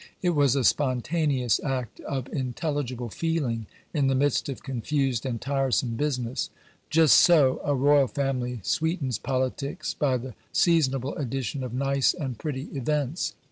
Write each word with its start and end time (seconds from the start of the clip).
It 0.23 0.31
was 0.31 0.55
a 0.55 0.63
spontaneous 0.63 1.59
act 1.63 1.99
of 1.99 2.27
intelligible 2.33 3.09
feeling 3.11 3.67
in 3.93 4.07
the 4.07 4.15
midst 4.15 4.49
of 4.49 4.63
confused 4.63 5.27
and 5.27 5.39
tiresome 5.39 5.93
business. 5.95 6.49
Just 6.89 7.21
so 7.21 7.61
a 7.63 7.75
royal 7.75 8.07
family 8.07 8.61
sweetens 8.63 9.19
politics 9.19 9.93
by 9.93 10.17
the 10.17 10.33
seasonable 10.51 11.15
addition 11.17 11.63
of 11.63 11.71
nice 11.75 12.15
and 12.15 12.35
pretty 12.39 12.63
events. 12.75 13.35